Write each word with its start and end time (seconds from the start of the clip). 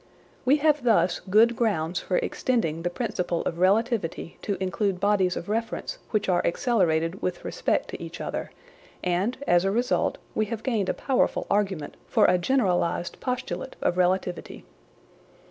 We 0.45 0.57
have 0.57 0.81
thus 0.83 1.19
good 1.19 1.55
grounds 1.55 1.99
for 1.99 2.17
extending 2.17 2.81
the 2.81 2.89
principle 2.89 3.43
of 3.43 3.59
relativity 3.59 4.39
to 4.41 4.55
include 4.59 4.99
bodies 4.99 5.37
of 5.37 5.47
reference 5.47 5.99
which 6.09 6.27
are 6.27 6.43
accelerated 6.43 7.21
with 7.21 7.45
respect 7.45 7.89
to 7.89 8.01
each 8.01 8.19
other, 8.19 8.49
and 9.03 9.37
as 9.45 9.63
a 9.63 9.69
result 9.69 10.17
we 10.33 10.45
have 10.45 10.63
gained 10.63 10.89
a 10.89 10.95
powerful 10.95 11.45
argument 11.51 11.97
for 12.07 12.25
a 12.25 12.39
generalised 12.39 13.19
postulate 13.19 13.75
of 13.79 13.95
relativity. 13.95 14.65